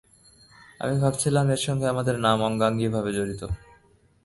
আমি 0.79 0.95
ভাবছিলাম 0.99 1.45
এর 1.49 1.61
সঙ্গে 1.67 1.85
আমাদের 1.87 2.15
নাম 2.19 2.37
অঙ্গাঙ্গী 2.41 2.87
ভাবে 2.87 3.11
জড়িত। 3.13 3.41